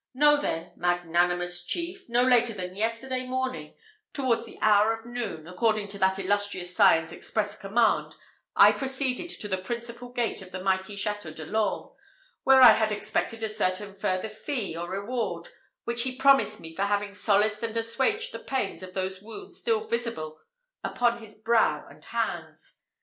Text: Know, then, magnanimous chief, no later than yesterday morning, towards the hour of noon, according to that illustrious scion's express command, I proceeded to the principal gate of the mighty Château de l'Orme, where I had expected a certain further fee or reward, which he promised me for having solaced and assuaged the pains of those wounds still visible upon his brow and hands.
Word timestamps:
Know, 0.15 0.35
then, 0.35 0.71
magnanimous 0.77 1.63
chief, 1.63 2.09
no 2.09 2.23
later 2.23 2.53
than 2.53 2.75
yesterday 2.75 3.23
morning, 3.27 3.75
towards 4.13 4.47
the 4.47 4.57
hour 4.59 4.91
of 4.93 5.05
noon, 5.05 5.45
according 5.47 5.89
to 5.89 5.99
that 5.99 6.17
illustrious 6.17 6.75
scion's 6.75 7.11
express 7.11 7.55
command, 7.55 8.15
I 8.55 8.71
proceeded 8.71 9.29
to 9.29 9.47
the 9.47 9.59
principal 9.59 10.09
gate 10.09 10.41
of 10.41 10.51
the 10.51 10.63
mighty 10.63 10.95
Château 10.95 11.35
de 11.35 11.45
l'Orme, 11.45 11.91
where 12.41 12.63
I 12.63 12.73
had 12.73 12.91
expected 12.91 13.43
a 13.43 13.47
certain 13.47 13.93
further 13.93 14.27
fee 14.29 14.75
or 14.75 14.89
reward, 14.89 15.49
which 15.83 16.01
he 16.01 16.15
promised 16.15 16.59
me 16.59 16.73
for 16.73 16.85
having 16.85 17.13
solaced 17.13 17.61
and 17.61 17.77
assuaged 17.77 18.31
the 18.31 18.39
pains 18.39 18.81
of 18.81 18.95
those 18.95 19.21
wounds 19.21 19.57
still 19.59 19.81
visible 19.81 20.39
upon 20.83 21.19
his 21.21 21.35
brow 21.35 21.85
and 21.87 22.03
hands. 22.05 22.79